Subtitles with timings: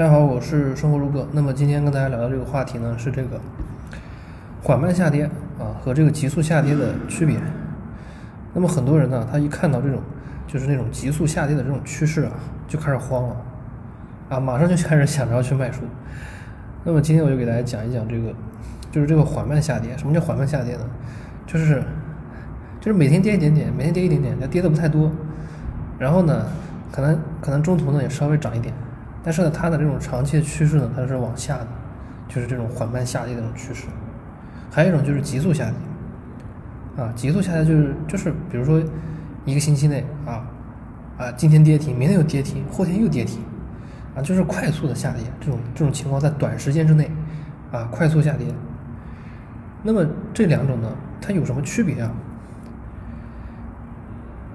[0.00, 1.28] 大家好，我是生活如歌。
[1.32, 3.38] 那么今天跟大家聊的这个话题呢，是这个
[4.62, 5.26] 缓慢下跌
[5.58, 7.36] 啊和这个急速下跌的区别。
[8.54, 10.00] 那么很多人呢，他一看到这种
[10.46, 12.32] 就是那种急速下跌的这种趋势啊，
[12.66, 13.36] 就开始慌了
[14.30, 15.82] 啊，马上就开始想着要去卖出。
[16.82, 18.32] 那么今天我就给大家讲一讲这个，
[18.90, 19.94] 就是这个缓慢下跌。
[19.98, 20.86] 什么叫缓慢下跌呢？
[21.46, 21.82] 就是
[22.80, 25.12] 就是每天跌一点点，每天跌一点点，它跌的不太多。
[25.98, 26.46] 然后呢，
[26.90, 28.72] 可能可能中途呢也稍微涨一点。
[29.22, 31.68] 但是呢，它的这种长期的趋势呢，它是往下的，
[32.28, 33.86] 就是这种缓慢下跌的这种趋势。
[34.70, 38.82] 还有一种就是急速下跌，啊，急速下跌就是就是比如说
[39.44, 40.46] 一个星期内啊
[41.18, 43.42] 啊，今天跌停，明天又跌停，后天又跌停，
[44.14, 45.22] 啊，就是快速的下跌。
[45.40, 47.10] 这种这种情况在短时间之内
[47.72, 48.46] 啊快速下跌。
[49.82, 50.88] 那么这两种呢，
[51.20, 52.10] 它有什么区别啊？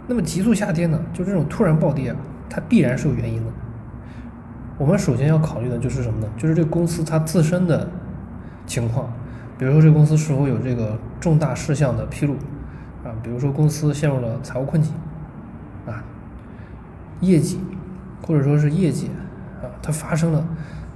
[0.07, 2.15] 那么急速下跌呢，就这种突然暴跌啊，
[2.49, 3.51] 它必然是有原因的。
[4.77, 6.27] 我们首先要考虑的就是什么呢？
[6.37, 7.87] 就是这个公司它自身的
[8.65, 9.09] 情况，
[9.57, 12.33] 比如说这公司是否有这个重大事项的披露
[13.05, 14.93] 啊，比如说公司陷入了财务困境
[15.87, 16.03] 啊，
[17.21, 17.57] 业绩
[18.27, 19.09] 或者说是业绩
[19.61, 20.45] 啊，它发生了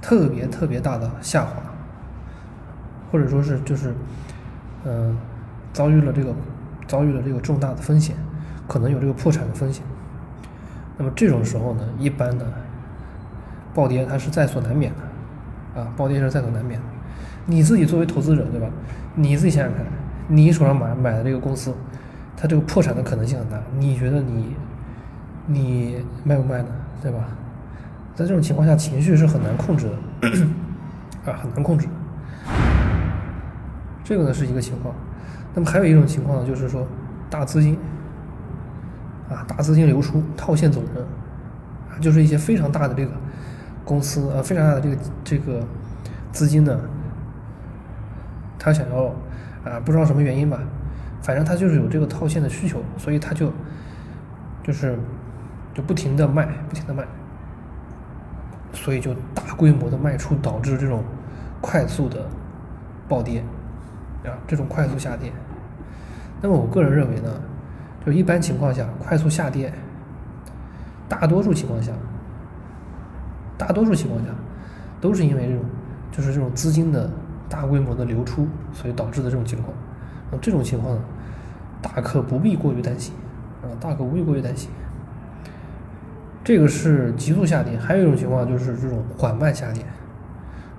[0.02, 1.54] 特别特别大的下滑，
[3.10, 3.94] 或者说是就是
[4.84, 5.16] 嗯
[5.72, 6.34] 遭遇了这个
[6.86, 8.14] 遭遇了这个重大的风险，
[8.68, 9.82] 可能有这个破产的风险。
[10.98, 12.44] 那么这种时候呢，一般呢。
[13.74, 16.86] 暴跌它是在所难免的，啊，暴跌是在所难免的。
[17.46, 18.68] 你自己作为投资者，对吧？
[19.14, 19.84] 你自己想想看，
[20.28, 21.74] 你手上买买的这个公司，
[22.36, 24.54] 它这个破产的可能性很大，你觉得你
[25.46, 26.68] 你卖不卖呢？
[27.02, 27.18] 对吧？
[28.14, 31.88] 在这种情况下，情绪是很难控制的，啊，很难控制。
[34.04, 34.94] 这个呢是一个情况。
[35.54, 36.86] 那么还有一种情况呢，就是说
[37.30, 37.78] 大资金，
[39.28, 43.12] 啊，大资金流出，套现走人，就是一些非常大的这个。
[43.90, 45.66] 公司呃非常大的这个这个
[46.30, 46.80] 资金呢，
[48.56, 49.06] 他想要
[49.64, 50.60] 啊不知道什么原因吧，
[51.20, 53.52] 反正他就是有这个套现的需求，所以他就
[54.62, 54.96] 就是
[55.74, 57.04] 就不停的卖，不停的卖，
[58.72, 61.02] 所以就大规模的卖出，导致这种
[61.60, 62.28] 快速的
[63.08, 63.42] 暴跌
[64.22, 65.32] 啊，这种快速下跌。
[66.40, 67.28] 那么我个人认为呢，
[68.06, 69.72] 就一般情况下快速下跌，
[71.08, 71.90] 大多数情况下。
[73.60, 74.30] 大多数情况下，
[75.02, 75.62] 都是因为这种，
[76.10, 77.10] 就是这种资金的
[77.46, 79.76] 大规模的流出，所以导致的这种情况。
[80.32, 81.02] 那这种情况呢，
[81.82, 83.12] 大可不必过于担心，
[83.62, 84.70] 啊，大可不必过于担心。
[86.42, 89.84] 这个是急速下跌，还有一种情况就是这种缓慢下跌。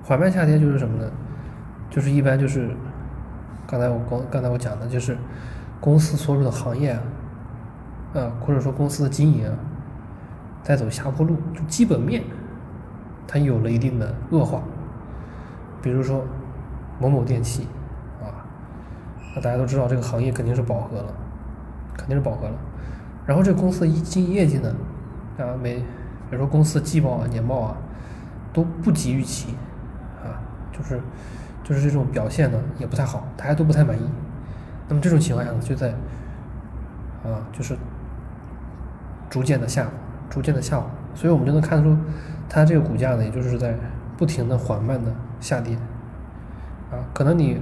[0.04, 1.12] 缓慢下跌就是什么呢？
[1.88, 2.72] 就是一般就是
[3.68, 5.16] 刚才我刚刚才我讲的，就是
[5.80, 7.02] 公司所属的行业啊，
[8.16, 9.54] 啊，或者说公司的经营啊，
[10.64, 12.24] 在走下坡路，就基本面。
[13.34, 14.62] 它有了一定的恶化，
[15.82, 16.22] 比如说
[17.00, 17.66] 某某电器
[18.22, 18.44] 啊，
[19.34, 21.14] 那大家都知道这个行业肯定是饱和了，
[21.96, 22.54] 肯定是饱和了。
[23.26, 24.76] 然后这个公司一经业绩呢，
[25.38, 25.84] 啊每比
[26.32, 27.78] 如说公司季报啊、年报啊
[28.52, 29.56] 都不及预期，
[30.22, 30.36] 啊
[30.74, 31.00] 就是
[31.64, 34.02] 就是这种表现呢也不太好，大家都不太满意。
[34.90, 35.92] 那么这种情况下呢，就在
[37.24, 37.78] 啊就是
[39.30, 39.92] 逐渐的下滑
[40.30, 41.96] 逐渐的下滑，所以我们就能看出。
[42.54, 43.74] 它这个股价呢，也就是在
[44.18, 45.74] 不停的缓慢的下跌，
[46.92, 47.58] 啊，可能你，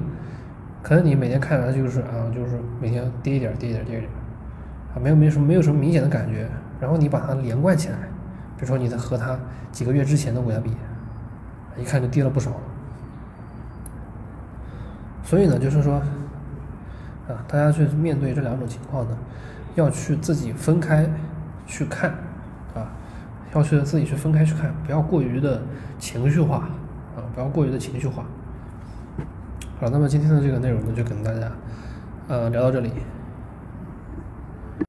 [0.82, 4.12] 可能你每天看它就是啊，就是每天跌一点，跌一点，跌一点，
[4.96, 6.50] 啊，没有没什么没有什么明显的感觉，
[6.82, 7.98] 然后你把它连贯起来，
[8.58, 9.38] 比如说你在和它
[9.72, 10.72] 几个月之前的股价比，
[11.78, 12.52] 一看就跌了不少，
[15.22, 16.02] 所以呢，就是说，
[17.28, 19.16] 啊，大家去面对这两种情况呢，
[19.76, 21.08] 要去自己分开
[21.68, 22.12] 去看。
[23.54, 25.62] 要去自己去分开去看，不要过于的
[25.98, 26.70] 情绪化
[27.16, 28.26] 啊，不要过于的情绪化。
[29.80, 31.52] 好，那么今天的这个内容呢，就跟大家
[32.28, 32.92] 呃聊到这里，